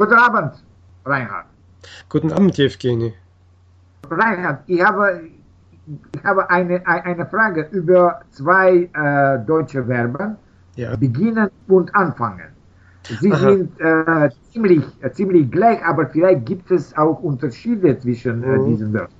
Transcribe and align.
Guten 0.00 0.14
Abend, 0.14 0.54
Reinhard. 1.04 1.44
Guten 2.08 2.32
Abend, 2.32 2.58
Evgeny. 2.58 3.12
Reinhard, 4.10 4.60
ich 4.66 4.80
habe, 4.82 5.28
ich 6.14 6.24
habe 6.24 6.48
eine, 6.48 6.80
eine 6.86 7.26
Frage 7.26 7.68
über 7.70 8.22
zwei 8.30 8.88
äh, 8.94 9.44
deutsche 9.46 9.84
Verben. 9.84 10.38
Ja. 10.76 10.96
Beginnen 10.96 11.50
und 11.68 11.94
anfangen. 11.94 12.48
Sie 13.20 13.30
Aha. 13.30 13.52
sind 13.52 13.78
äh, 13.78 14.30
ziemlich, 14.50 14.82
äh, 15.02 15.10
ziemlich 15.10 15.50
gleich, 15.50 15.84
aber 15.84 16.06
vielleicht 16.06 16.46
gibt 16.46 16.70
es 16.70 16.96
auch 16.96 17.20
Unterschiede 17.20 17.98
zwischen 17.98 18.42
äh, 18.42 18.56
mhm. 18.56 18.66
diesen 18.68 18.92
Wörtern. 18.94 19.12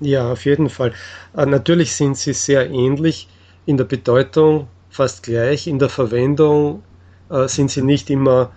Ja, 0.00 0.32
auf 0.32 0.44
jeden 0.44 0.68
Fall. 0.68 0.92
Äh, 1.36 1.46
natürlich 1.46 1.94
sind 1.94 2.16
sie 2.16 2.32
sehr 2.32 2.68
ähnlich 2.68 3.28
in 3.64 3.76
der 3.76 3.84
Bedeutung, 3.84 4.66
fast 4.90 5.22
gleich. 5.22 5.68
In 5.68 5.78
der 5.78 5.88
Verwendung 5.88 6.82
äh, 7.30 7.46
sind 7.46 7.70
sie 7.70 7.82
nicht 7.82 8.10
immer 8.10 8.50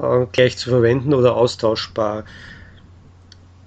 äh, 0.00 0.26
gleich 0.32 0.56
zu 0.56 0.70
verwenden 0.70 1.14
oder 1.14 1.36
austauschbar. 1.36 2.24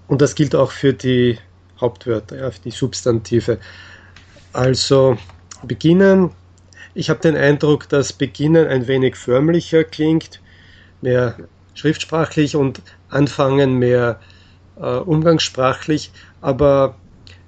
Und 0.08 0.22
das 0.22 0.36
gilt 0.36 0.56
auch 0.56 0.72
für 0.72 0.94
die 0.94 1.40
Hauptwörter, 1.80 2.38
ja, 2.38 2.52
für 2.52 2.62
die 2.62 2.72
Substantive. 2.72 3.60
Also 4.54 5.18
beginnen, 5.64 6.32
ich 6.94 7.10
habe 7.10 7.20
den 7.20 7.36
Eindruck, 7.36 7.90
dass 7.90 8.14
beginnen 8.14 8.68
ein 8.68 8.88
wenig 8.88 9.16
förmlicher 9.16 9.84
klingt, 9.84 10.42
mehr 11.02 11.36
schriftsprachlich 11.74 12.56
und 12.56 12.82
anfangen 13.10 13.76
mehr 13.76 14.20
äh, 14.78 14.96
umgangssprachlich, 14.98 16.12
aber 16.42 16.96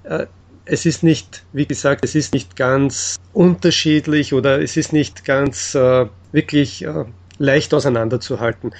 äh, 0.04 0.26
es 0.66 0.84
ist 0.84 1.02
nicht, 1.02 1.44
wie 1.52 1.66
gesagt, 1.66 2.04
es 2.04 2.14
ist 2.14 2.34
nicht 2.34 2.54
ganz 2.54 3.18
unterschiedlich 3.32 4.34
oder 4.34 4.60
es 4.60 4.76
ist 4.76 4.92
nicht 4.92 5.24
ganz 5.24 5.74
äh, 5.74 6.06
wirklich 6.32 6.84
äh, 6.84 7.06
leicht 7.38 7.74
auseinanderzuhalten. 7.74 8.72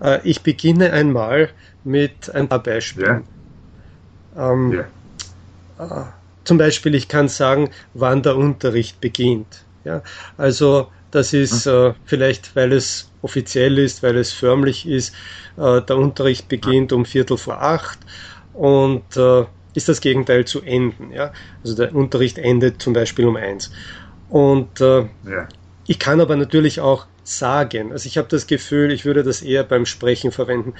Äh, 0.00 0.20
ich 0.24 0.42
beginne 0.42 0.92
einmal 0.92 1.50
mit 1.84 2.34
ein 2.34 2.48
paar 2.48 2.62
Beispielen. 2.62 3.24
Ja. 4.36 4.52
Ähm, 4.52 4.84
ja. 5.78 6.02
Äh, 6.02 6.04
zum 6.44 6.58
Beispiel, 6.58 6.94
ich 6.94 7.08
kann 7.08 7.28
sagen, 7.28 7.70
wann 7.94 8.22
der 8.22 8.36
Unterricht 8.36 9.00
beginnt. 9.00 9.64
Ja? 9.84 10.02
Also 10.36 10.88
das 11.10 11.32
ist 11.32 11.66
hm. 11.66 11.90
äh, 11.90 11.94
vielleicht, 12.04 12.56
weil 12.56 12.72
es 12.72 13.10
offiziell 13.22 13.78
ist, 13.78 14.02
weil 14.02 14.16
es 14.16 14.32
förmlich 14.32 14.86
ist. 14.86 15.14
Äh, 15.56 15.82
der 15.82 15.96
Unterricht 15.96 16.48
beginnt 16.48 16.92
um 16.92 17.04
Viertel 17.04 17.36
vor 17.36 17.60
acht 17.60 17.98
und 18.54 19.16
äh, 19.16 19.44
ist 19.74 19.88
das 19.88 20.00
Gegenteil 20.00 20.44
zu 20.44 20.62
enden. 20.62 21.12
Ja? 21.12 21.32
Also 21.62 21.76
der 21.76 21.94
Unterricht 21.94 22.38
endet 22.38 22.80
zum 22.82 22.92
Beispiel 22.92 23.26
um 23.26 23.36
eins. 23.36 23.70
Und 24.28 24.80
äh, 24.80 25.00
ja. 25.00 25.48
ich 25.86 25.98
kann 25.98 26.20
aber 26.20 26.36
natürlich 26.36 26.80
auch 26.80 27.06
sagen. 27.22 27.92
Also 27.92 28.06
ich 28.06 28.18
habe 28.18 28.28
das 28.28 28.46
Gefühl, 28.46 28.90
ich 28.92 29.04
würde 29.04 29.22
das 29.22 29.42
eher 29.42 29.64
beim 29.64 29.86
Sprechen 29.86 30.32
verwenden. 30.32 30.74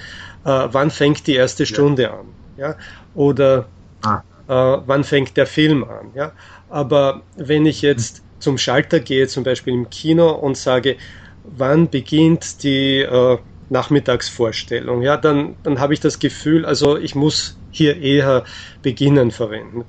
Äh, 0.45 0.69
wann 0.71 0.91
fängt 0.91 1.27
die 1.27 1.35
erste 1.35 1.67
Stunde 1.67 2.03
ja. 2.03 2.19
an? 2.19 2.27
Ja? 2.57 2.77
Oder 3.15 3.67
ah. 4.03 4.23
äh, 4.49 4.83
wann 4.87 5.05
fängt 5.05 5.37
der 5.37 5.47
Film 5.47 5.85
an? 5.85 6.11
Ja? 6.15 6.33
Aber 6.69 7.23
wenn 7.37 7.67
ich 7.67 7.83
jetzt 7.83 8.23
zum 8.39 8.59
Schalter 8.59 9.01
gehe, 9.01 9.27
zum 9.29 9.45
Beispiel 9.45 9.75
im 9.75 9.91
Kino 9.91 10.31
und 10.31 10.57
sage, 10.57 10.97
wann 11.45 11.91
beginnt 11.91 12.63
die 12.63 13.01
äh, 13.01 13.39
Nachmittagsvorstellung, 13.69 15.03
ja, 15.03 15.17
dann, 15.17 15.57
dann 15.63 15.79
habe 15.79 15.95
ich 15.95 16.01
das 16.01 16.19
Gefühl, 16.19 16.65
also 16.65 16.97
ich 16.97 17.15
muss 17.15 17.57
hier 17.71 18.01
eher 18.01 18.45
beginnen 18.83 19.31
verwenden. 19.31 19.85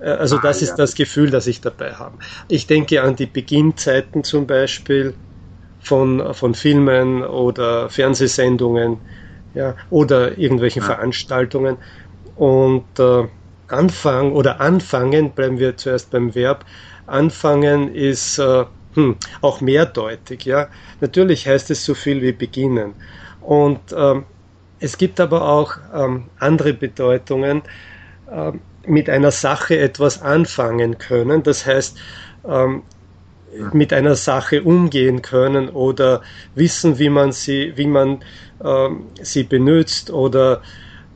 Äh, 0.00 0.10
also 0.10 0.38
das 0.38 0.58
ah, 0.58 0.64
ist 0.64 0.74
das 0.76 0.94
Gefühl, 0.94 1.30
das 1.30 1.46
ich 1.46 1.60
dabei 1.60 1.94
habe. 1.94 2.18
Ich 2.48 2.66
denke 2.66 3.02
an 3.02 3.16
die 3.16 3.26
Beginnzeiten 3.26 4.24
zum 4.24 4.46
Beispiel 4.46 5.14
von, 5.84 6.34
von 6.34 6.54
Filmen 6.54 7.22
oder 7.22 7.88
Fernsehsendungen 7.90 8.98
ja, 9.54 9.76
oder 9.90 10.36
irgendwelchen 10.38 10.82
ja. 10.82 10.88
Veranstaltungen. 10.88 11.76
Und 12.36 12.98
äh, 12.98 13.28
Anfang 13.68 14.32
oder 14.32 14.60
anfangen, 14.60 15.30
bleiben 15.30 15.58
wir 15.58 15.76
zuerst 15.76 16.10
beim 16.10 16.34
Verb, 16.34 16.64
anfangen 17.06 17.94
ist 17.94 18.38
äh, 18.38 18.64
hm, 18.94 19.16
auch 19.40 19.60
mehrdeutig. 19.60 20.44
Ja? 20.44 20.68
Natürlich 21.00 21.46
heißt 21.46 21.70
es 21.70 21.84
so 21.84 21.94
viel 21.94 22.22
wie 22.22 22.32
beginnen. 22.32 22.94
Und 23.40 23.80
ähm, 23.96 24.24
es 24.80 24.98
gibt 24.98 25.20
aber 25.20 25.48
auch 25.48 25.76
ähm, 25.94 26.24
andere 26.38 26.72
Bedeutungen, 26.74 27.62
äh, 28.30 28.52
mit 28.86 29.08
einer 29.08 29.30
Sache 29.30 29.78
etwas 29.78 30.22
anfangen 30.22 30.98
können. 30.98 31.42
Das 31.42 31.66
heißt, 31.66 31.98
ähm, 32.46 32.82
mit 33.72 33.92
einer 33.92 34.16
Sache 34.16 34.62
umgehen 34.62 35.22
können 35.22 35.68
oder 35.68 36.22
wissen, 36.54 36.98
wie 36.98 37.08
man 37.08 37.32
sie, 37.32 37.72
wie 37.76 37.86
man 37.86 38.22
ähm, 38.62 39.06
sie 39.22 39.44
benutzt 39.44 40.10
oder 40.10 40.62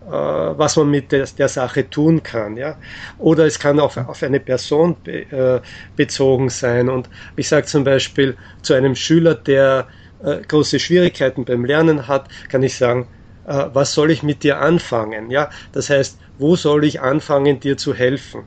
äh, 0.06 0.10
was 0.10 0.76
man 0.76 0.90
mit 0.90 1.12
der, 1.12 1.26
der, 1.26 1.48
Sache 1.48 1.88
tun 1.90 2.22
kann. 2.22 2.56
Ja? 2.56 2.76
Oder 3.18 3.46
es 3.46 3.58
kann 3.58 3.78
auch 3.78 3.96
auf 3.96 4.22
eine 4.22 4.40
Person 4.40 4.96
be, 5.04 5.30
äh, 5.30 5.60
bezogen 5.96 6.48
sein. 6.48 6.88
Und 6.88 7.10
ich 7.36 7.48
sage 7.48 7.66
zum 7.66 7.84
Beispiel 7.84 8.36
zu 8.62 8.74
einem 8.74 8.94
Schüler, 8.94 9.34
der 9.34 9.86
äh, 10.22 10.38
große 10.46 10.78
Schwierigkeiten 10.78 11.44
beim 11.44 11.64
Lernen 11.64 12.08
hat, 12.08 12.28
kann 12.48 12.62
ich 12.62 12.76
sagen, 12.76 13.06
äh, 13.46 13.66
was 13.72 13.92
soll 13.92 14.10
ich 14.10 14.22
mit 14.22 14.44
dir 14.44 14.60
anfangen? 14.60 15.30
Ja? 15.30 15.50
Das 15.72 15.90
heißt, 15.90 16.18
wo 16.38 16.56
soll 16.56 16.84
ich 16.84 17.00
anfangen, 17.00 17.60
dir 17.60 17.76
zu 17.76 17.94
helfen? 17.94 18.44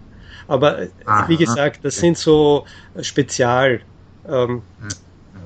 Aber 0.52 0.80
äh, 0.80 0.90
Aha. 1.06 1.30
wie 1.30 1.38
gesagt, 1.38 1.86
das 1.86 1.96
sind 1.96 2.18
so 2.18 2.66
Spezialfälle, 3.00 3.80
ähm, 4.28 4.62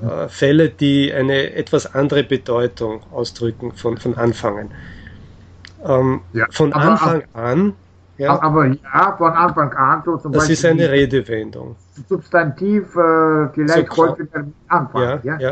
mhm. 0.02 0.60
äh, 0.60 0.68
die 0.80 1.12
eine 1.12 1.54
etwas 1.54 1.94
andere 1.94 2.24
Bedeutung 2.24 3.02
ausdrücken 3.12 3.70
von, 3.70 3.98
von 3.98 4.16
Anfangen. 4.16 4.72
Ähm, 5.84 6.22
ja, 6.32 6.46
von 6.50 6.72
aber, 6.72 6.84
Anfang 6.90 7.22
an. 7.34 7.74
Ja, 8.18 8.42
aber 8.42 8.66
ja, 8.66 9.14
von 9.16 9.32
Anfang 9.32 9.72
an 9.74 10.02
so 10.04 10.16
zum 10.16 10.32
Das 10.32 10.40
Beispiel 10.40 10.54
ist 10.54 10.64
eine 10.64 10.90
Redewendung. 10.90 11.76
Substantiv 12.08 12.96
äh, 12.96 13.48
vielleicht 13.54 13.92
so, 13.92 14.08
häufiger 14.08 14.44
Anfang. 14.66 15.02
Ja, 15.02 15.20
ja, 15.22 15.38
ja. 15.38 15.50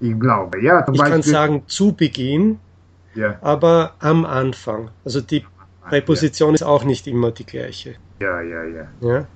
Ich 0.00 0.18
glaube, 0.18 0.60
ja. 0.60 0.80
ich 0.80 0.86
Beispiel, 0.86 1.10
kann 1.10 1.22
sagen 1.22 1.62
zu 1.68 1.92
Beginn, 1.92 2.58
aber 3.40 3.92
am 4.00 4.24
Anfang. 4.24 4.90
Also 5.04 5.20
die 5.20 5.44
Präposition 5.88 6.54
ist 6.54 6.64
auch 6.64 6.82
nicht 6.82 7.06
immer 7.06 7.30
die 7.30 7.46
gleiche. 7.46 7.94
Ja, 8.20 8.40
ja, 8.40 8.64
ja. 8.64 8.86
ja? 9.00 9.26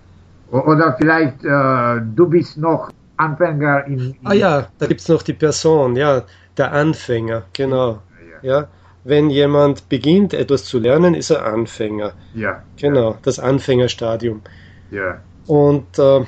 Oder 0.51 0.97
vielleicht 0.99 1.45
äh, 1.45 2.01
du 2.15 2.29
bist 2.29 2.57
noch 2.57 2.91
Anfänger 3.17 3.87
in, 3.87 3.99
in 3.99 4.17
Ah 4.25 4.33
ja, 4.33 4.69
da 4.79 4.87
gibt 4.87 5.01
es 5.01 5.09
noch 5.09 5.23
die 5.23 5.35
Person, 5.35 5.97
ja, 5.97 6.23
der 6.57 6.73
Anfänger, 6.73 7.45
genau. 7.53 8.03
Ja, 8.43 8.51
ja. 8.51 8.69
Wenn 9.05 9.31
jemand 9.31 9.89
beginnt, 9.89 10.35
etwas 10.35 10.65
zu 10.65 10.79
lernen, 10.79 11.15
ist 11.15 11.31
er 11.31 11.45
Anfänger. 11.47 12.13
Ja. 12.35 12.63
Genau, 12.77 13.17
das 13.23 13.39
Anfängerstadium. 13.39 14.43
Ja. 14.91 15.21
Und 15.47 15.99
äh, 15.99 16.25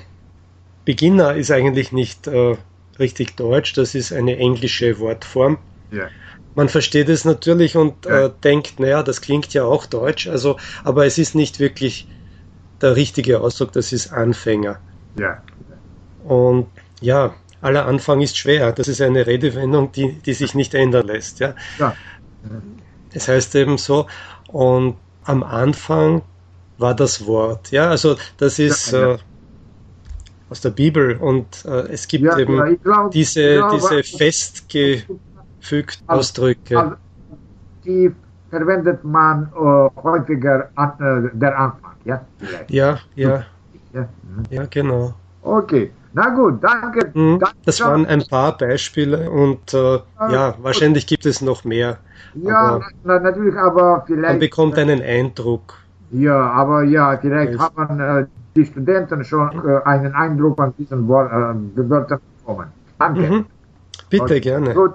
Beginner 0.85 1.35
ist 1.35 1.51
eigentlich 1.51 1.93
nicht 1.93 2.27
äh, 2.27 2.57
richtig 2.99 3.37
deutsch, 3.37 3.75
das 3.75 3.95
ist 3.95 4.13
eine 4.13 4.37
englische 4.39 4.99
Wortform. 4.99 5.59
Ja. 5.91 6.09
Man 6.55 6.69
versteht 6.69 7.09
es 7.09 7.25
natürlich 7.25 7.77
und 7.77 8.07
ja. 8.07 8.27
äh, 8.27 8.31
denkt, 8.43 8.81
naja, 8.81 9.03
das 9.03 9.21
klingt 9.21 9.53
ja 9.55 9.65
auch 9.65 9.87
deutsch, 9.87 10.27
also, 10.29 10.57
aber 10.85 11.07
es 11.07 11.19
ist 11.19 11.35
nicht 11.35 11.61
wirklich 11.61 12.09
der 12.81 12.97
richtige 12.97 13.41
Ausdruck, 13.41 13.73
das 13.73 13.93
ist 13.93 14.13
Anfänger. 14.13 14.79
Ja. 15.19 15.43
Und 16.25 16.67
ja, 17.01 17.35
aller 17.61 17.87
Anfang 17.87 18.21
ist 18.21 18.37
schwer. 18.37 18.73
Das 18.73 18.89
ist 18.89 19.01
eine 19.01 19.27
Redewendung, 19.27 19.93
die, 19.93 20.13
die 20.13 20.35
sich 20.35 20.55
nicht 20.55 20.75
ändern 20.75 21.07
lässt. 21.07 21.41
Ja. 21.41 21.55
ja. 21.79 21.95
Es 23.13 23.29
heißt 23.29 23.55
eben 23.55 23.79
so, 23.79 24.07
und 24.49 24.97
am 25.25 25.43
Anfang 25.43 26.23
war 26.79 26.95
das 26.95 27.27
Wort. 27.27 27.71
Ja, 27.71 27.91
also 27.91 28.17
das 28.39 28.59
ist 28.59 28.93
ja, 28.93 29.01
ja. 29.01 29.15
Äh, 29.15 29.19
aus 30.49 30.61
der 30.61 30.71
Bibel 30.71 31.17
und 31.17 31.65
äh, 31.65 31.93
es 31.93 32.09
gibt 32.09 32.25
ja, 32.25 32.39
eben 32.39 32.81
glaub, 32.83 33.11
diese, 33.13 33.57
glaub, 33.57 33.73
diese 33.73 34.03
festgefügten 34.03 36.09
Ausdrücke. 36.09 36.97
Die 37.85 38.11
verwendet 38.51 39.05
man 39.05 39.49
äh, 39.55 40.03
häufiger 40.03 40.69
an, 40.75 40.93
äh, 40.99 41.37
der 41.37 41.59
Anfang, 41.59 41.95
ja? 42.05 42.21
Ja, 42.69 42.99
ja. 43.15 43.45
Ja, 43.93 44.09
ja 44.51 44.67
genau. 44.71 45.15
Okay. 45.43 45.91
Na 46.13 46.29
gut, 46.31 46.63
danke. 46.63 47.11
Mhm, 47.15 47.41
das 47.65 47.81
waren 47.81 48.05
ein 48.05 48.25
paar 48.29 48.59
Beispiele 48.59 49.31
und 49.31 49.73
äh, 49.73 50.01
ja, 50.33 50.55
wahrscheinlich 50.61 51.07
gibt 51.07 51.25
es 51.25 51.41
noch 51.41 51.65
mehr. 51.65 51.99
Ja, 52.35 52.81
na, 53.05 53.21
natürlich, 53.21 53.57
aber 53.57 54.03
vielleicht. 54.07 54.29
Man 54.29 54.39
bekommt 54.41 54.79
einen 54.79 55.01
Eindruck. 55.03 55.75
Ja, 56.11 56.51
aber 56.51 56.83
ja, 56.83 57.17
vielleicht 57.17 57.59
hat 57.59 57.77
man 57.77 58.01
äh, 58.01 58.27
die 58.57 58.67
Studenten 58.67 59.25
schon 59.25 59.51
äh, 59.65 59.83
einen 59.85 60.13
Eindruck 60.13 60.57
von 60.57 60.75
diesen 60.77 61.05
äh, 61.05 61.09
Wörtern 61.09 62.19
bekommen. 62.39 62.67
Danke. 62.99 63.21
Mhm. 63.21 63.47
Bitte, 64.09 64.25
okay. 64.25 64.41
gerne. 64.41 64.75
Gut. 64.75 64.95